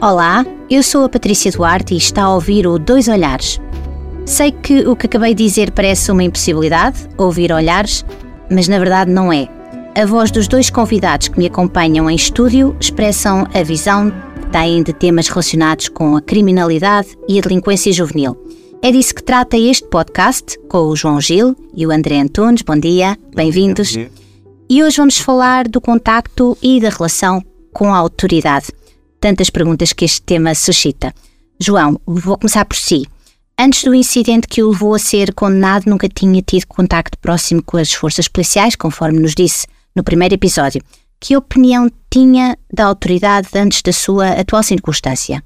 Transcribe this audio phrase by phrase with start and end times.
[0.00, 3.60] Olá, eu sou a Patrícia Duarte e está a ouvir o Dois Olhares.
[4.24, 8.04] Sei que o que acabei de dizer parece uma impossibilidade, ouvir olhares,
[8.48, 9.48] mas na verdade não é.
[9.96, 14.84] A voz dos dois convidados que me acompanham em estúdio expressam a visão que têm
[14.84, 18.36] de temas relacionados com a criminalidade e a delinquência juvenil.
[18.80, 22.62] É disso que trata este podcast com o João Gil e o André Antunes.
[22.62, 23.96] Bom dia, bem-vindos.
[24.70, 27.42] E hoje vamos falar do contacto e da relação
[27.72, 28.68] com a autoridade.
[29.20, 31.12] Tantas perguntas que este tema suscita.
[31.60, 33.04] João, vou começar por si.
[33.58, 37.76] Antes do incidente que o levou a ser condenado, nunca tinha tido contacto próximo com
[37.76, 40.80] as forças policiais, conforme nos disse no primeiro episódio.
[41.20, 45.42] Que opinião tinha da autoridade antes da sua atual circunstância?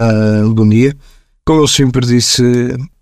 [0.00, 0.96] Uh, bom dia.
[1.44, 2.42] Como eu sempre disse,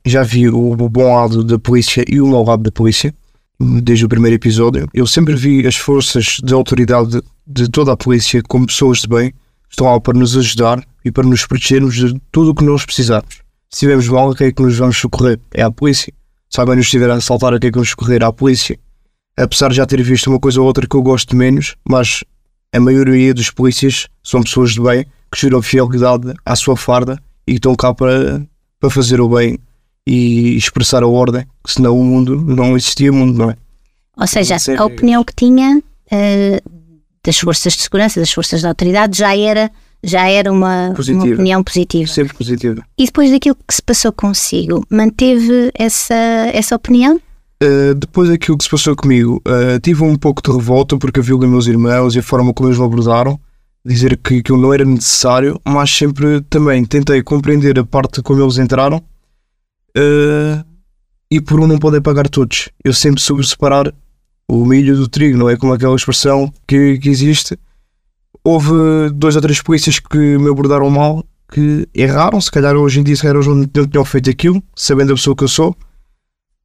[0.07, 3.15] já vi o bom lado da polícia e o mau lado da polícia,
[3.61, 4.89] desde o primeiro episódio.
[4.95, 9.35] Eu sempre vi as forças de autoridade de toda a polícia como pessoas de bem,
[9.75, 13.43] estão lá para nos ajudar e para nos protegermos de tudo o que nós precisarmos.
[13.71, 15.39] Se tivermos mal, a quem é que nos vamos socorrer?
[15.53, 16.13] É a polícia.
[16.49, 18.23] Se alguém nos estiver a assaltar, a quem é que vamos socorrer?
[18.23, 18.79] É a polícia.
[19.37, 22.23] Apesar de já ter visto uma coisa ou outra que eu gosto menos, mas
[22.73, 27.55] a maioria dos polícias são pessoas de bem que juram fidelidade à sua farda e
[27.55, 28.47] estão cá para,
[28.79, 29.59] para fazer o bem
[30.07, 33.57] e expressar a ordem, senão o mundo não existia mundo, não é?
[34.17, 36.71] Ou seja, a opinião que tinha uh,
[37.25, 39.71] das forças de segurança, das forças de autoridade, já era
[40.07, 42.07] já era uma, uma, opinião positiva.
[42.07, 42.85] Sempre positiva.
[42.99, 46.15] E depois daquilo que se passou consigo, manteve essa,
[46.53, 47.19] essa opinião?
[47.63, 51.25] Uh, depois daquilo que se passou comigo, uh, tive um pouco de revolta porque eu
[51.25, 53.41] vi os meus irmãos e a forma como eles me abordaram,
[53.85, 58.59] dizer que aquilo não era necessário, mas sempre também tentei compreender a parte como eles
[58.59, 58.99] entraram
[59.97, 60.65] uh,
[61.31, 62.69] e por um não poder pagar todos.
[62.85, 63.95] Eu sempre soube separar
[64.49, 67.59] o milho do trigo, não é como aquela expressão que, que existe
[68.45, 73.03] houve dois ou três polícias que me abordaram mal, que erraram, se calhar hoje em
[73.03, 75.75] dia se hoje não tinham feito aquilo, sabendo a pessoa que eu sou.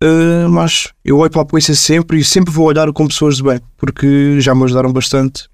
[0.03, 3.43] Uh, mas eu olho para a polícia sempre e sempre vou olhar com pessoas de
[3.43, 5.49] bem, porque já me ajudaram bastante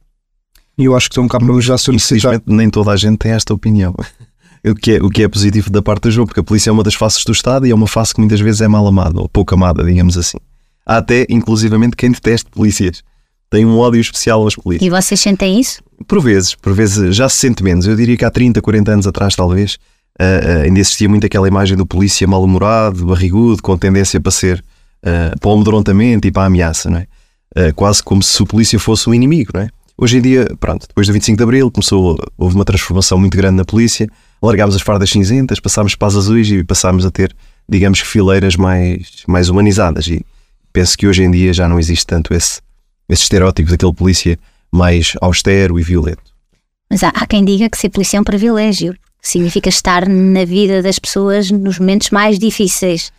[0.77, 2.41] e eu acho que estão cá para me ajudar se eu.
[2.45, 3.93] Nem toda a gente tem esta opinião.
[4.67, 6.73] O que, é, o que é positivo da parte do jogo, porque a polícia é
[6.73, 9.21] uma das faces do Estado e é uma face que muitas vezes é mal amada
[9.21, 10.39] ou pouco amada, digamos assim.
[10.85, 13.03] Há até, inclusivamente, quem deteste polícias
[13.49, 14.85] tem um ódio especial aos polícias.
[14.85, 15.81] E vocês sentem isso?
[16.07, 17.87] Por vezes, por vezes já se sente menos.
[17.87, 19.75] Eu diria que há 30, 40 anos atrás, talvez,
[20.19, 24.63] uh, uh, ainda existia muito aquela imagem do polícia mal-humorado, barrigudo, com tendência para ser
[25.03, 27.07] uh, para o amedrontamento e para a ameaça, não é?
[27.73, 29.69] quase como se o polícia fosse um inimigo, não é?
[29.97, 33.55] Hoje em dia, pronto, depois do 25 de Abril começou, houve uma transformação muito grande
[33.55, 34.09] na polícia,
[34.41, 37.33] largámos as fardas cinzentas, passámos para as azuis e passámos a ter,
[37.69, 40.05] digamos que, fileiras mais, mais humanizadas.
[40.07, 40.25] E
[40.75, 42.59] penso que hoje em dia já não existe tanto esse,
[43.07, 44.37] esse estereótipo daquele polícia
[44.69, 46.35] mais austero e violento.
[46.89, 50.83] Mas há, há quem diga que ser polícia é um privilégio, significa estar na vida
[50.83, 53.13] das pessoas nos momentos mais difíceis.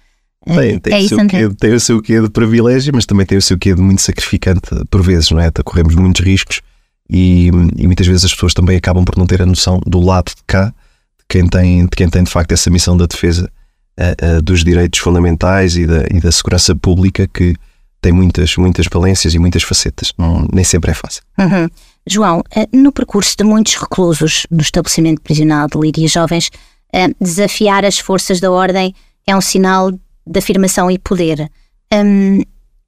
[0.45, 3.39] Tem, tem, é o seu quê, tem o seu quê de privilégio, mas também tem
[3.39, 5.51] o seu quê de muito sacrificante por vezes, não é?
[5.65, 6.61] Corremos muitos riscos
[7.09, 7.47] e,
[7.77, 10.43] e, muitas vezes as pessoas também acabam por não ter a noção do lado de
[10.47, 13.51] cá, de quem tem de, quem tem de facto essa missão da defesa
[13.99, 17.55] uh, dos direitos fundamentais e da, e da segurança pública que
[18.01, 20.13] tem muitas, muitas valências e muitas facetas.
[20.17, 21.23] Não, nem sempre é fácil.
[21.39, 21.69] Uhum.
[22.07, 26.51] João, eh, no percurso de muitos reclusos no estabelecimento prisional de Líria Jovens,
[26.93, 28.95] eh, desafiar as forças da ordem
[29.27, 31.51] é um sinal de afirmação e poder.
[31.93, 32.43] Hum,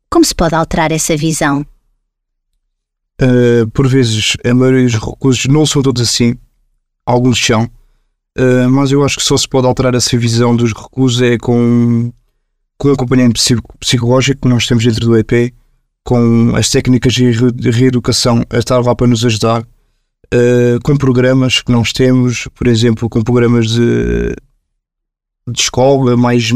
[0.08, 1.66] como se pode alterar essa visão?
[3.20, 6.36] Uh, por vezes, a maioria dos reclusos não são todos assim,
[7.04, 7.68] alguns são,
[8.38, 12.12] uh, mas eu acho que só se pode alterar essa visão dos reclusos é com
[12.78, 13.40] com o acompanhamento
[13.80, 15.52] psicológico que nós temos dentro do EP,
[16.04, 21.72] com as técnicas de reeducação a estar lá para nos ajudar, uh, com programas que
[21.72, 24.34] nós temos, por exemplo, com programas de,
[25.48, 26.52] de escola, mais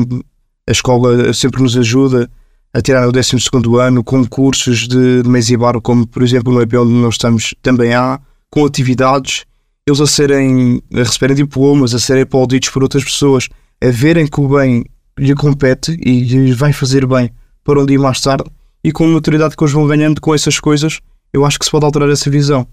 [0.68, 2.30] a escola sempre nos ajuda
[2.72, 3.36] a tirar o 12
[3.80, 7.14] ano, com cursos de, de mesa e bar, como por exemplo no EP onde nós
[7.14, 9.44] estamos também há, com atividades,
[9.86, 13.48] eles a serem, a receberem diplomas, a serem aplaudidos por outras pessoas,
[13.82, 14.84] a verem que o bem
[15.18, 17.30] lhe compete e lhe vai fazer bem
[17.64, 18.44] para um dia mais tarde
[18.84, 20.98] e com a maturidade que eles vão ganhando com essas coisas,
[21.32, 22.66] eu acho que se pode alterar essa visão.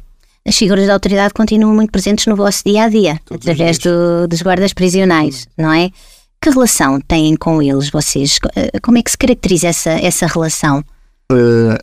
[0.45, 4.27] As figuras da autoridade continuam muito presentes no vosso dia a dia, Todos através do,
[4.27, 5.91] dos guardas prisionais, não é?
[6.41, 8.39] Que relação têm com eles, vocês?
[8.55, 10.83] Eh, como é que se caracteriza essa, essa relação?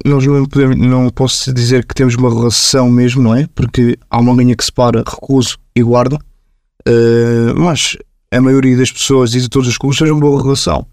[0.04, 3.46] Nós não, podemos, não posso dizer que temos uma relação mesmo, não é?
[3.54, 7.96] Porque há uma linha que separa recluso e guarda, uh, mas
[8.32, 10.84] a maioria das pessoas e de todos os clubes têm uma boa relação.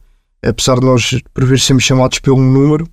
[0.46, 2.88] Apesar de nós, por vezes, sermos chamados pelo número,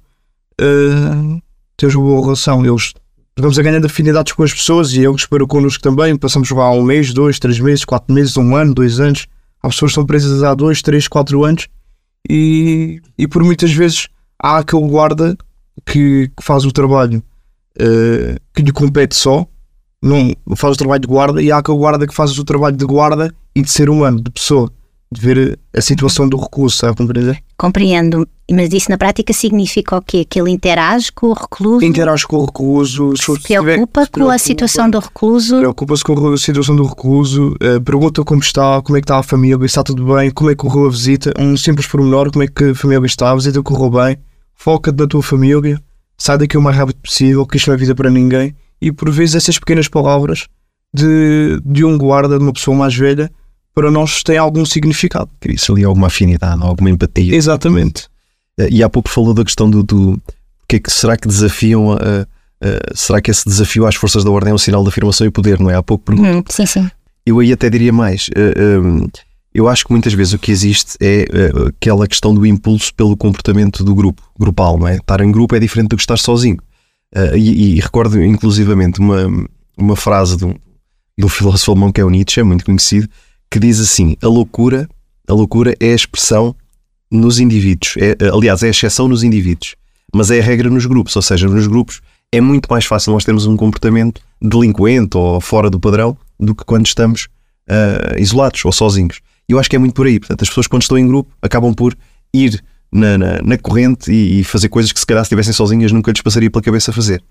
[0.60, 1.42] uh,
[1.76, 2.64] temos uma boa relação.
[2.64, 2.94] Eles
[3.38, 6.16] vamos a ganhando afinidades com as pessoas e eles para connosco também.
[6.16, 9.26] Passamos lá um mês, dois, três meses, quatro meses, um ano, dois anos.
[9.62, 11.68] Há pessoas que são presas há dois, três, quatro anos
[12.28, 14.08] e, e por muitas vezes
[14.42, 15.36] há aquele guarda
[15.84, 17.22] que, que faz o trabalho
[17.80, 19.46] uh, que lhe compete só,
[20.02, 22.84] não faz o trabalho de guarda, e há aquele guarda que faz o trabalho de
[22.84, 24.72] guarda e de ser humano, de pessoa
[25.12, 27.42] de ver a situação do recurso, sabe compreender?
[27.58, 30.24] Compreendo, mas isso na prática significa o quê?
[30.24, 31.84] Que ele interage com o recluso?
[31.84, 35.58] Interage com o recluso, se, se preocupa com a situação do recluso?
[35.58, 39.22] Preocupa-se com a situação do recluso, uh, pergunta como está, como é que está a
[39.22, 42.44] família, se está tudo bem, como é que correu a visita, um simples pormenor, como
[42.44, 44.16] é que a família está, a visita correu bem,
[44.60, 45.80] foca-te na tua família,
[46.18, 49.10] sai daqui o mais rápido possível, que isto não é vida para ninguém, e por
[49.10, 50.48] vezes essas pequenas palavras
[50.92, 53.30] de, de um guarda, de uma pessoa mais velha,
[53.74, 55.30] para nós tem algum significado.
[55.46, 57.34] Isso ali alguma afinidade, alguma empatia.
[57.34, 58.06] Exatamente.
[58.58, 60.20] Eh, e há pouco falou da questão do, do
[60.68, 62.26] que é que será que desafiam a,
[62.94, 65.58] será que esse desafio às forças da ordem é um sinal de afirmação e poder,
[65.58, 65.74] não é?
[65.74, 66.28] Há pouco pergunto.
[66.28, 66.90] Hum, sim, sim.
[67.24, 68.28] Eu aí até diria mais.
[68.28, 69.10] Uh, uh,
[69.52, 73.16] eu acho que muitas vezes o que existe é uh, aquela questão do impulso pelo
[73.16, 74.96] comportamento do grupo, grupal, não é?
[74.96, 76.58] Estar em grupo é diferente do que estar sozinho.
[77.34, 79.26] E, e, recordo inclusivamente uma,
[79.76, 83.08] uma frase de um, filósofo alemão que é o Nietzsche, muito conhecido,
[83.50, 84.88] que diz assim: a loucura,
[85.26, 86.54] a loucura é a expressão
[87.10, 89.74] nos indivíduos, é, aliás, é a exceção nos indivíduos,
[90.14, 92.00] mas é a regra nos grupos, ou seja, nos grupos
[92.32, 96.64] é muito mais fácil nós termos um comportamento delinquente ou fora do padrão do que
[96.64, 97.28] quando estamos
[97.68, 99.20] uh, isolados ou sozinhos.
[99.52, 100.18] Eu acho que é muito por aí.
[100.18, 101.96] Portanto, as pessoas quando estão em grupo acabam por
[102.32, 102.62] ir
[102.92, 106.10] na, na, na corrente e, e, fazer coisas que se calhar se estivessem sozinhas nunca
[106.10, 107.22] lhes passaria pela cabeça fazer.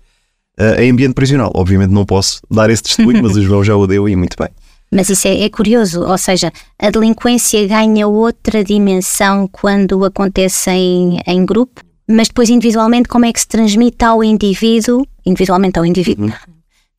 [0.58, 3.86] Uh, em ambiente prisional, obviamente não posso dar esse testemunho, mas o João já o
[3.86, 4.48] deu e muito bem.
[4.92, 11.20] Mas isso é, é, curioso, ou seja, a delinquência ganha outra dimensão quando acontece em,
[11.24, 16.26] em grupo, mas depois individualmente como é que se transmite ao indivíduo, individualmente ao indivíduo,
[16.26, 16.32] uhum.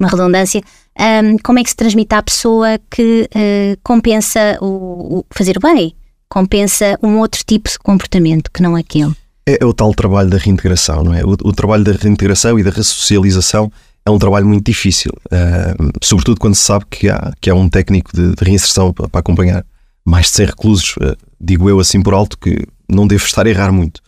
[0.02, 0.62] Uma redundância,
[1.00, 5.60] um, como é que se transmite à pessoa que uh, compensa o, o, fazer o
[5.60, 5.96] bem,
[6.28, 9.14] compensa um outro tipo de comportamento que não aquele.
[9.46, 11.24] É, é o tal trabalho da reintegração, não é?
[11.24, 13.72] O, o trabalho da reintegração e da ressocialização
[14.06, 17.70] é um trabalho muito difícil, uh, sobretudo quando se sabe que há, que há um
[17.70, 19.64] técnico de, de reinserção para, para, acompanhar
[20.04, 23.50] mais de 100 reclusos, uh, digo eu assim por alto, que não devo estar a
[23.50, 24.02] errar muito.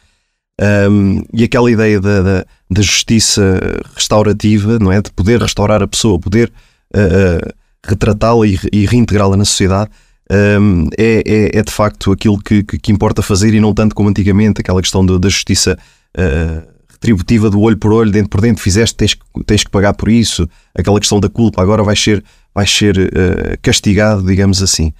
[0.62, 3.60] Um, e aquela ideia da, da, da, justiça
[3.96, 5.02] restaurativa, não é?
[5.02, 6.52] De poder restaurar a pessoa, poder
[6.96, 7.54] uh,
[7.84, 9.90] retratá-la e, e reintegrá-la na sociedade,
[10.32, 13.96] um, é, é, é, de facto aquilo que, que, que, importa fazer e não tanto
[13.96, 15.78] como antigamente, aquela questão do, da justiça
[16.18, 20.08] uh, retributiva do olho por olho, dentro por dentro, fizeste, tens, tens que pagar por
[20.08, 22.24] isso, aquela questão da culpa, agora vais ser,
[22.54, 24.94] vais ser uh, castigado, digamos assim.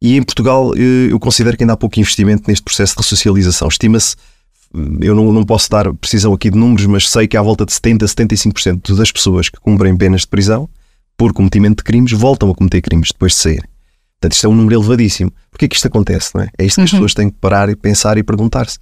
[0.00, 3.68] E em Portugal uh, eu considero que ainda há pouco investimento neste processo de ressocialização.
[3.68, 4.16] Estima-se,
[5.00, 7.72] eu não, não posso dar precisão aqui de números, mas sei que à volta de
[7.72, 10.68] 70% a 75% das pessoas que cumprem penas de prisão
[11.16, 13.68] por cometimento de crimes voltam a cometer crimes depois de sair.
[14.20, 15.32] Portanto, isto é um número elevadíssimo.
[15.50, 16.30] Porquê que isto acontece?
[16.34, 16.50] Não é?
[16.58, 16.98] é isto que as uhum.
[16.98, 18.78] pessoas têm que parar e pensar e perguntar-se.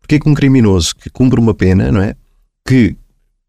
[0.00, 2.16] Porquê que um criminoso que cumpre uma pena, não é?
[2.66, 2.96] Que,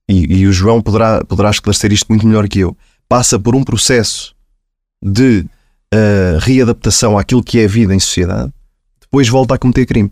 [0.08, 2.78] e, e, o João poderá, poderá esclarecer isto muito melhor que eu,
[3.10, 4.36] passa por um processo
[5.02, 5.46] de
[5.94, 8.52] uh, readaptação àquilo que é a vida em sociedade,
[9.00, 10.12] depois volta a cometer crime.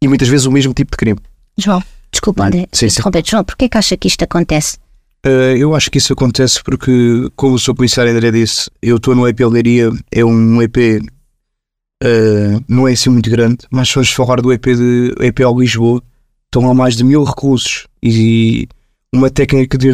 [0.00, 1.18] E muitas vezes o mesmo tipo de crime.
[1.58, 3.22] João, desculpa de interromper.
[3.24, 4.78] João, porquê que acha que isto acontece?
[5.24, 7.74] Uh, eu acho que isso acontece porque, como o Sr.
[7.74, 11.00] Comissário André disse, eu estou no EP Leiria, é um EP
[12.04, 16.02] Uh, não é assim muito grande, mas se falar do EP, de, EP ao Lisboa,
[16.44, 18.68] estão lá mais de mil recursos e
[19.12, 19.90] uma técnica de,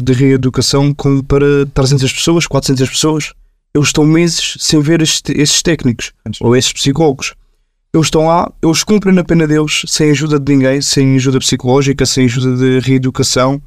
[0.00, 3.32] de reeducação com, para 300 pessoas, 400 pessoas.
[3.74, 7.34] Eles estão meses sem ver estes, esses técnicos ou esses psicólogos.
[7.92, 12.06] Eles estão lá, eles cumprem a pena deles sem ajuda de ninguém, sem ajuda psicológica,
[12.06, 13.60] sem ajuda de reeducação,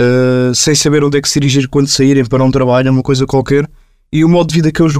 [0.00, 3.24] uh, sem saber onde é que se dirigir quando saírem para um trabalho, uma coisa
[3.24, 3.68] qualquer.
[4.12, 4.94] E o modo de vida que eles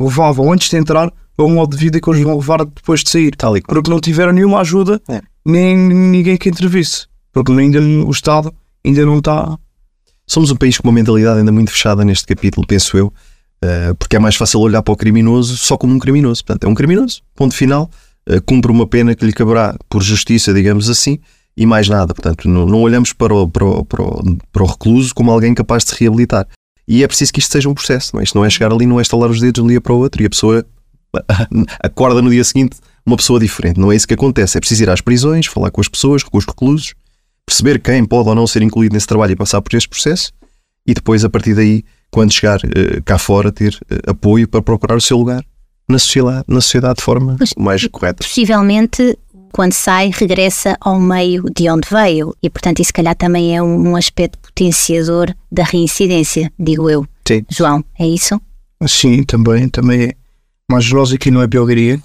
[0.00, 3.10] levavam antes de entrar ou um modo de vida que eles vão levar depois de
[3.10, 3.34] sair.
[3.36, 5.20] Tal porque não tiveram nenhuma ajuda, é.
[5.44, 7.06] nem ninguém que intervisse.
[7.32, 8.54] Porque ainda o Estado
[8.84, 9.58] ainda não está.
[10.26, 14.16] Somos um país com uma mentalidade ainda muito fechada neste capítulo, penso eu, uh, porque
[14.16, 16.42] é mais fácil olhar para o criminoso só como um criminoso.
[16.44, 17.90] Portanto, é um criminoso, ponto final,
[18.46, 21.18] cumpre uma pena que lhe caberá por justiça, digamos assim,
[21.56, 22.14] e mais nada.
[22.14, 25.54] Portanto, não, não olhamos para o, para, o, para, o, para o recluso como alguém
[25.54, 26.46] capaz de se reabilitar.
[26.86, 28.24] E é preciso que isto seja um processo, não é?
[28.24, 29.98] Isto não é chegar ali, não é estalar os dedos de um dia para o
[29.98, 30.64] outro e a pessoa
[31.82, 32.76] acorda no dia seguinte
[33.06, 33.80] uma pessoa diferente.
[33.80, 34.58] Não é isso que acontece.
[34.58, 36.94] É preciso ir às prisões, falar com as pessoas, com os reclusos,
[37.46, 40.32] perceber quem pode ou não ser incluído nesse trabalho e passar por este processo
[40.86, 44.96] e depois, a partir daí, quando chegar uh, cá fora, ter uh, apoio para procurar
[44.96, 45.42] o seu lugar
[45.88, 48.24] na sociedade, na sociedade de forma pois, mais correta.
[48.24, 49.18] Possivelmente
[49.54, 52.34] quando sai, regressa ao meio de onde veio.
[52.42, 57.06] E, portanto, isso, se calhar, também é um, um aspecto potenciador da reincidência, digo eu.
[57.26, 57.46] Sim.
[57.48, 58.40] João, é isso?
[58.84, 60.12] Sim, também, também é.
[60.68, 62.02] Mas nós aqui não é biologia.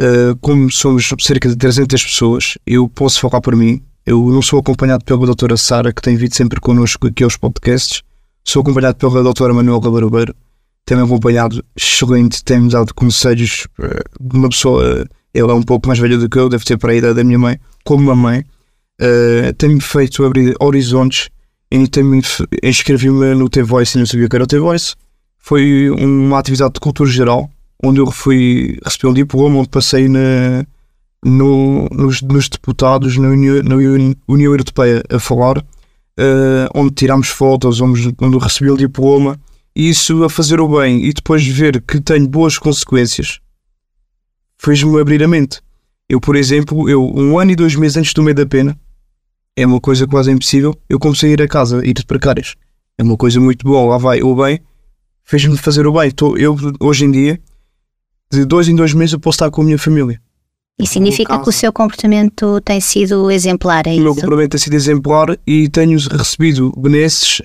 [0.00, 3.82] Uh, como somos cerca de 300 pessoas, eu posso falar por mim.
[4.06, 8.02] Eu não sou acompanhado pela doutora Sara, que tem vindo sempre connosco aqui aos podcasts.
[8.42, 10.34] Sou acompanhado pela doutora Manuela Barbeiro.
[10.84, 15.06] Tem-me acompanhado excelente, tem-me dado conselhos uh, de uma pessoa.
[15.32, 17.24] ela é um pouco mais velha do que eu, deve ter para a idade da
[17.24, 18.44] minha mãe, como uma mãe.
[19.00, 21.28] Uh, tem-me feito abrir horizontes
[21.70, 22.20] e tem-me
[22.62, 24.94] inscrevi-me no T-Voice e não sabia que era o T-Voice.
[25.38, 27.50] Foi uma atividade de cultura geral
[27.82, 30.64] onde eu fui receber um diploma, onde passei na,
[31.24, 33.74] no, nos, nos, deputados na União, na
[34.28, 39.38] União Europeia a falar, uh, onde tirámos fotos, onde, onde recebi o diploma,
[39.74, 43.40] isso a fazer o bem e depois ver que tenho boas consequências
[44.62, 45.60] fez-me abrir a mente.
[46.08, 48.78] Eu, por exemplo, eu um ano e dois meses antes do meio da pena,
[49.56, 52.54] é uma coisa quase impossível, eu comecei a ir a casa, ir de precárias.
[52.96, 54.60] É uma coisa muito boa, lá vai o bem,
[55.24, 56.10] fez-me fazer o bem.
[56.10, 57.40] Tô, eu, hoje em dia,
[58.30, 60.20] de dois em dois meses eu posso estar com a minha família.
[60.78, 64.00] E significa que o seu comportamento tem sido exemplar, é isso?
[64.00, 67.42] O meu comportamento tem sido exemplar e tenho recebido benesses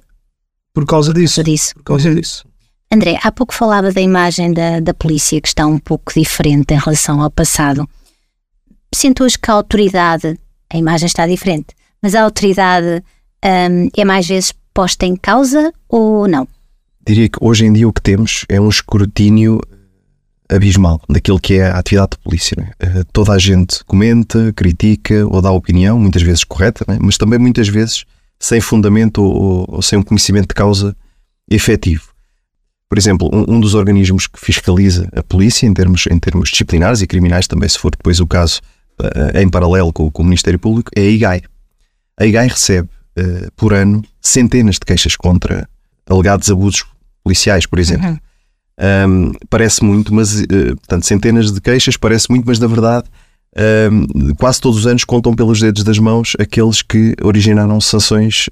[0.78, 1.42] por causa disso.
[1.42, 1.74] Por isso.
[1.74, 2.46] Por causa disso.
[2.94, 6.78] André, há pouco falava da imagem da, da polícia que está um pouco diferente em
[6.78, 7.90] relação ao passado.
[8.94, 10.40] Sinto hoje que a autoridade,
[10.72, 11.70] a imagem está diferente,
[12.00, 13.04] mas a autoridade
[13.44, 16.48] hum, é mais vezes posta em causa ou não?
[17.04, 19.60] Diria que hoje em dia o que temos é um escrutínio
[20.48, 22.72] abismal daquilo que é a atividade de polícia.
[22.80, 23.04] É?
[23.12, 27.00] Toda a gente comenta, critica ou dá opinião, muitas vezes correta, é?
[27.02, 28.06] mas também muitas vezes
[28.40, 30.96] sem fundamento ou, ou, sem um conhecimento de causa
[31.50, 32.10] efetivo.
[32.90, 37.02] Por exemplo, um, um, dos organismos que fiscaliza a polícia em termos, em termos disciplinares
[37.02, 38.62] e criminais, também se for depois o caso
[39.02, 41.42] uh, em paralelo com, com, o Ministério Público, é a IGAI.
[42.20, 45.68] A IGAI recebe uh, por ano centenas de queixas contra
[46.10, 46.86] alegados abusos
[47.24, 48.08] policiais, por exemplo.
[48.08, 48.18] Uhum.
[48.80, 50.46] Um, parece muito, mas, uh,
[50.78, 53.08] portanto, centenas de queixas, parece muito, mas na verdade,
[54.38, 58.50] quase todos os anos contam pelos dedos das mãos aqueles que originaram sanções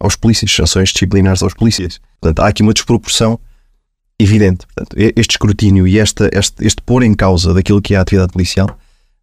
[0.00, 2.00] aos polícias, sanções disciplinares aos polícias.
[2.20, 3.38] Portanto, há aqui uma desproporção
[4.18, 4.66] evidente.
[4.66, 8.32] Portanto, este escrutínio e esta, este, este pôr em causa daquilo que é a atividade
[8.32, 8.68] policial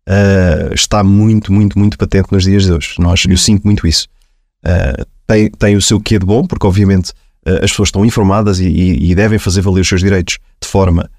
[0.08, 2.96] uh, está muito, muito, muito patente nos dias de hoje.
[3.00, 4.08] Nós, eu sinto muito isso.
[4.66, 7.10] Uh, tem, tem o seu quê de bom, porque obviamente
[7.46, 10.68] uh, as pessoas estão informadas e, e, e, devem fazer valer os seus direitos de
[10.68, 11.10] forma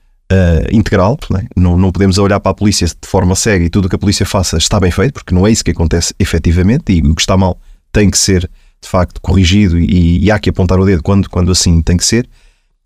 [0.73, 1.19] integral.
[1.31, 1.45] Não, é?
[1.57, 3.99] não, não, podemos olhar para a polícia de forma cega e tudo o que a
[3.99, 7.21] polícia faça está bem feito, porque não é isso que acontece efetivamente e o que
[7.21, 7.59] está mal
[7.93, 11.51] tem que ser de facto corrigido e, e há que apontar o dedo quando, quando
[11.51, 12.29] assim tem que ser.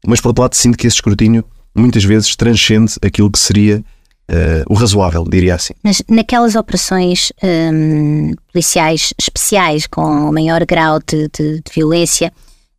[0.07, 1.45] Mas, por outro lado, sinto que esse escrutínio
[1.75, 3.83] muitas vezes transcende aquilo que seria
[4.31, 5.75] Uh, o razoável, diria assim.
[5.83, 12.33] Mas naquelas operações um, policiais especiais com maior grau de, de, de violência,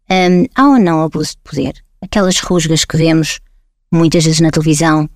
[0.09, 1.73] um, há ou não abuso de poder?
[2.01, 3.41] Aquelas rusgas que vemos
[3.91, 5.09] muitas vezes na televisão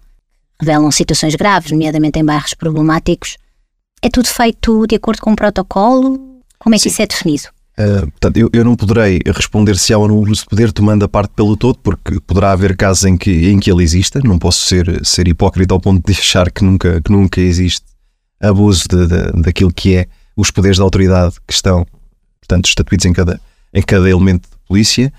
[0.59, 3.37] revelam situações graves, nomeadamente em bairros problemáticos.
[4.01, 6.41] É tudo feito de acordo com um protocolo?
[6.59, 6.89] Como é que Sim.
[6.89, 7.43] isso é definido?
[7.77, 11.03] Uh, portanto, eu, eu, não poderei responder se há ou não uso de poder tomando
[11.03, 14.21] a parte pelo todo, porque poderá haver casos em que, em que ele exista.
[14.23, 17.85] Não posso ser, ser hipócrita ao ponto de achar que nunca, que nunca existe
[18.39, 21.85] abuso de, de, daquilo que é os poderes da autoridade que estão,
[22.39, 23.41] portanto, estatuídos em cada,
[23.73, 25.11] em cada elemento de polícia.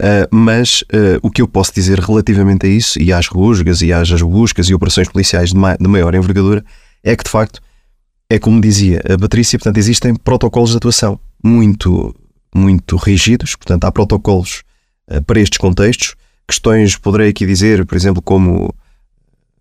[0.00, 3.92] Uh, mas uh, o que eu posso dizer relativamente a isso, e às rusgas, e
[3.92, 6.64] às buscas e operações policiais de, ma de maior envergadura,
[7.04, 7.60] é que de facto,
[8.30, 12.14] é como dizia a Patrícia, portanto, existem protocolos de atuação muito,
[12.54, 14.62] muito rígidos, portanto, há protocolos
[15.10, 16.14] uh, para estes contextos.
[16.48, 18.74] Questões, poderei aqui dizer, por exemplo, como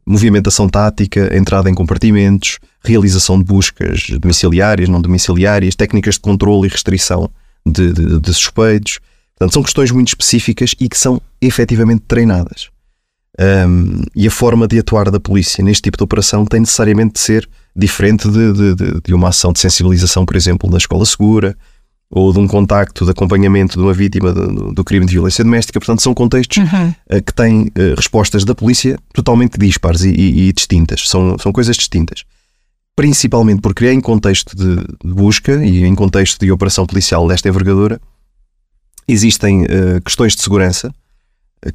[0.08, 6.72] movimentação tática, entrada em compartimentos, realização de buscas domiciliárias, não domiciliárias, técnicas de controle e
[6.72, 7.30] restrição
[7.66, 9.02] de, de, de suspeitos.
[9.40, 12.70] Portanto, são questões muito específicas e que são efetivamente treinadas.
[13.40, 17.20] Um, e a forma de atuar da polícia neste tipo de operação tem necessariamente de
[17.22, 21.56] ser diferente de, de, de, uma ação de sensibilização, por exemplo, da escola segura
[22.12, 25.80] ou de um contacto de acompanhamento de uma vítima do, do crime de violência doméstica.
[25.80, 26.90] Portanto, são contextos uhum.
[26.90, 31.08] uh, que têm uh, respostas da polícia totalmente dispares e, e, e, distintas.
[31.08, 32.26] São, são coisas distintas.
[32.94, 37.48] Principalmente porque é em contexto de, de busca e em contexto de operação policial desta
[37.48, 38.02] envergadura,
[39.12, 40.94] existem uh, questões de segurança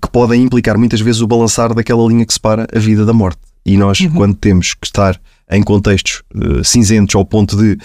[0.01, 3.41] que podem implicar muitas vezes o balançar daquela linha que separa a vida da morte.
[3.67, 4.11] E nós, uhum.
[4.13, 7.79] quando temos que estar em contextos uh, cinzentos ao ponto de,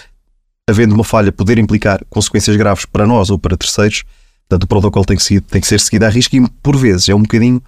[0.68, 4.04] havendo uma falha, poder implicar consequências graves para nós ou para terceiros,
[4.48, 7.08] portanto, o protocolo tem que, seguir, tem que ser seguido à risca e, por vezes,
[7.08, 7.62] é um bocadinho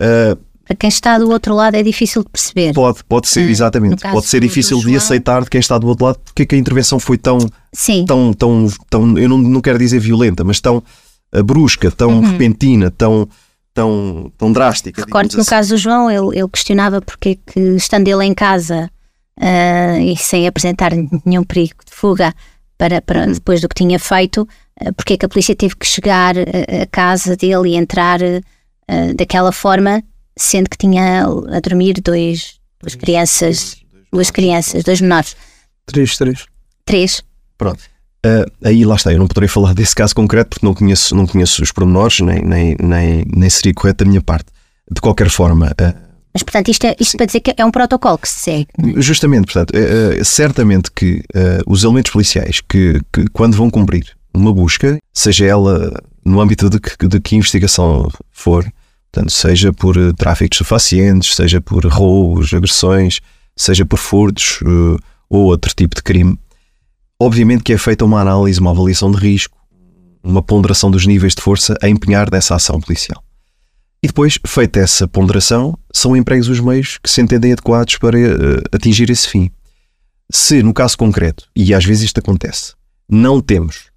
[0.00, 2.72] uh, para quem está do outro lado é difícil de perceber.
[2.72, 4.02] Pode, pode ser, Hum, exatamente.
[4.02, 6.58] Pode ser difícil de aceitar de quem está do outro lado porque é que a
[6.58, 7.38] intervenção foi tão,
[7.72, 10.80] Sim, tão, tão, tão eu não, não quero dizer violenta, mas tão eh,
[11.42, 12.30] brusca, tão Uhum.
[12.32, 13.28] repentina, tão,
[13.72, 15.00] tão, tão drástica.
[15.02, 18.24] recordo que no digamos caso do João, ele, ele questionava porque é que, estando ele
[18.24, 18.90] em casa
[19.40, 20.92] ah, e sem apresentar
[21.24, 22.32] nenhum perigo de fuga
[22.78, 24.46] para, para depois do que tinha feito,
[24.80, 29.12] ah, porque é que a polícia teve que chegar à casa dele e entrar ah,
[29.16, 30.02] daquela forma,
[30.36, 33.76] sendo que tinha a dormir dois, duas crianças,
[34.12, 35.36] duas crianças, dois menores,
[35.86, 36.46] 3, 3.
[36.84, 37.22] três.
[37.58, 37.82] Pronto.
[38.24, 41.26] Ah, aí lá está, eu não poderei falar desse caso concreto porque não conheço, não
[41.26, 44.46] conheço os pormenores, nem, nem, nem, nem seria correto da minha parte.
[44.90, 45.94] De qualquer forma, ah,
[46.32, 48.66] Mas portanto, isto, é, isto para dizer que é um protocolo que se segue.
[48.96, 51.22] Justamente, portanto, eh, certamente que
[51.66, 56.78] os elementos policiais que, que, quando vão cumprir uma busca, seja ela no âmbito de
[56.80, 58.62] que, de que investigação for,
[59.10, 63.20] portanto, seja por tráfico de estupefacientes, seja por roubos, agressões,
[63.56, 64.60] seja por furtos
[65.30, 66.38] ou outro tipo de crime,
[67.24, 69.56] obviamente que é feita uma análise, uma avaliação de risco,
[70.22, 73.22] uma ponderação dos níveis de força a empenhar nessa ação policial.
[74.02, 78.34] E depois, feita essa ponderação, são empregos os meios que se entendem adequados para eh,
[78.70, 79.50] atingir esse fim.
[80.30, 82.74] Se, no caso concreto, e às vezes isto acontece,
[83.08, 83.90] não temos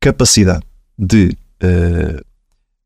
[0.00, 0.64] capacidade
[0.98, 2.22] de eh,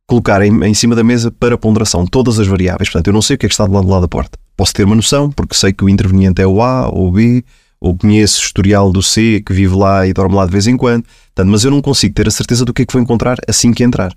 [0.08, 3.36] colocar em, em cima da mesa para ponderação todas as variáveis, portanto, eu não sei
[3.36, 4.36] o que é que está do lado de lá da porta.
[4.56, 7.44] Posso ter uma noção, porque sei que o interveniente é o A ou o B,
[7.86, 10.76] ou conheço o historial do C, que vive lá e dorme lá de vez em
[10.76, 13.36] quando, portanto, mas eu não consigo ter a certeza do que é que vou encontrar
[13.48, 14.12] assim que entrar.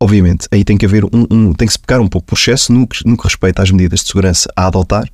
[0.00, 2.72] Obviamente, aí tem que haver um, um- tem que se pecar um pouco por excesso
[2.72, 5.08] no que, no que respeita às medidas de segurança a adotar.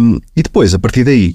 [0.00, 1.34] Um, e depois, a partir daí,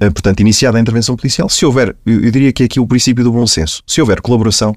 [0.00, 3.24] eh, portanto, iniciada a intervenção policial, se houver, eu, diria que é aqui o princípio
[3.24, 4.74] do bom senso, se houver colaboração,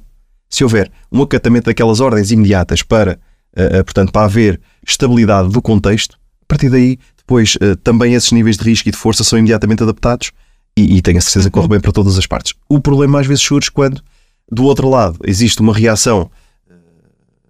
[0.50, 3.20] se houver um acatamento daquelas ordens imediatas para,
[3.56, 6.98] eh, portanto, para haver estabilidade do contexto, a partir daí,
[7.28, 10.32] depois, eh, também esses níveis de risco e de força são imediatamente adaptados
[10.78, 12.54] e, e tenho a certeza que corre bem para todas as partes.
[12.70, 14.02] O problema às vezes surge quando,
[14.50, 16.32] do outro lado, existe uma reação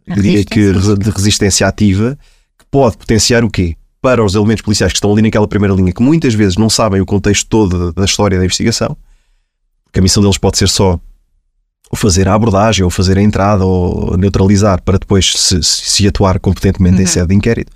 [0.07, 2.17] eu diria que de resistência ativa
[2.57, 3.75] que pode potenciar o quê?
[4.01, 6.99] Para os elementos policiais que estão ali naquela primeira linha, que muitas vezes não sabem
[6.99, 8.97] o contexto todo da história da investigação,
[9.93, 10.99] que a missão deles pode ser só
[11.93, 17.01] fazer a abordagem, ou fazer a entrada, ou neutralizar, para depois se, se atuar competentemente
[17.01, 17.71] em sede de inquérito.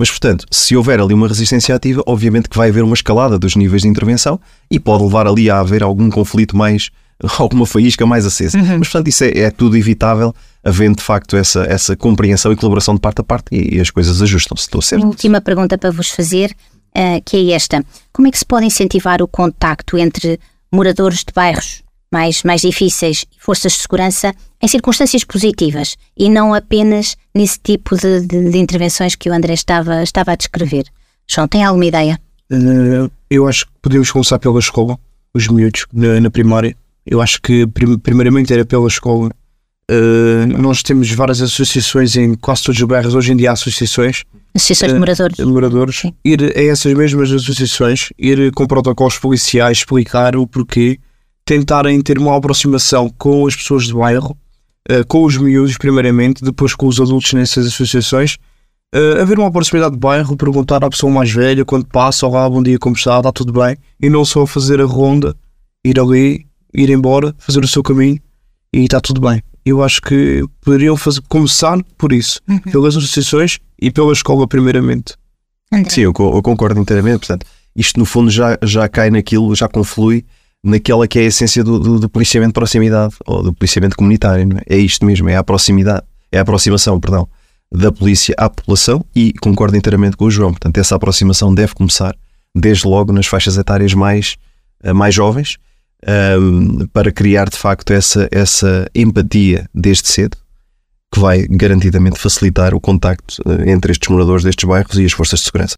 [0.00, 3.54] Mas, portanto, se houver ali uma resistência ativa, obviamente que vai haver uma escalada dos
[3.54, 6.88] níveis de intervenção e pode levar ali a haver algum conflito mais,
[7.38, 8.56] alguma faísca mais acesa.
[8.56, 10.34] Mas, portanto, isso é, é tudo evitável,
[10.64, 13.90] havendo de facto essa, essa compreensão e colaboração de parte a parte e, e as
[13.90, 14.62] coisas ajustam-se.
[14.62, 15.02] Estou certo?
[15.02, 16.56] Uma última pergunta para vos fazer,
[16.94, 17.84] eh, que é esta.
[18.10, 20.40] Como é que se pode incentivar o contacto entre
[20.72, 26.52] moradores de bairros mais, mais difíceis e forças de segurança em circunstâncias positivas e não
[26.52, 30.84] apenas nesse tipo de, de- de intervenções que o André estava, estava a descrever?
[31.28, 32.20] João, tem alguma ideia?
[32.50, 34.98] Eh, eu acho que podemos começar pela escola,
[35.32, 36.76] os miúdos, na, na primária.
[37.06, 39.30] Eu acho que prim- primeiramente era pela escola.
[39.88, 44.24] Eh, nós temos várias associações em quase todos os bairros, hoje em dia há associações
[44.52, 45.36] Associações de Eh, moradores?
[45.36, 45.96] de moradores.
[46.00, 46.12] Sim.
[46.24, 50.98] Ir a essas mesmas associações, ir com protocolos policiais, explicar o porquê,
[51.54, 54.36] tentarem ter uma aproximação com as pessoas do bairro,
[54.88, 58.36] eh, com os miúdos primeiramente, depois com os adultos nessas associações,
[58.92, 62.60] Uh, haver uma proximidade de bairro, perguntar à pessoa mais velha quando passa, olá, bom
[62.60, 65.36] dia, como está, está tudo bem, e não só fazer a ronda,
[65.84, 68.18] ir ali, ir embora, fazer o seu caminho
[68.74, 69.40] e está tudo bem.
[69.64, 72.40] Eu acho que poderiam fazer, começar por isso,
[72.72, 75.14] pelas associações e pela escola, primeiramente.
[75.72, 75.88] André?
[75.90, 77.20] Sim, eu, co- eu concordo inteiramente.
[77.20, 80.24] Portanto, isto no fundo já, já cai naquilo, já conflui
[80.64, 84.48] naquela que é a essência do, do, do policiamento de proximidade ou do policiamento comunitário.
[84.66, 84.76] é?
[84.76, 87.28] É isto mesmo, é a proximidade, é a aproximação, perdão,
[87.72, 90.50] da polícia à população e concordo inteiramente com o João.
[90.50, 92.14] Portanto, essa aproximação deve começar
[92.54, 94.36] desde logo nas faixas etárias mais,
[94.82, 95.56] eh, mais jovens
[96.06, 100.36] ahm, para criar de facto essa, essa empatia desde cedo
[101.12, 105.40] que vai garantidamente facilitar o contacto eh, entre estes moradores destes bairros e as forças
[105.40, 105.76] de segurança.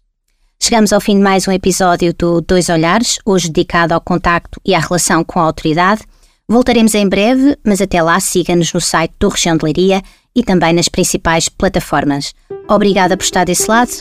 [0.61, 4.73] Chegamos ao fim de mais um episódio do Dois Olhares, hoje dedicado ao contacto e
[4.73, 6.01] à relação com a autoridade.
[6.47, 10.01] Voltaremos em breve, mas até lá siga-nos no site do Região de Leiria
[10.35, 12.33] e também nas principais plataformas.
[12.69, 13.91] Obrigada por estar desse lado.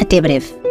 [0.00, 0.67] Até breve.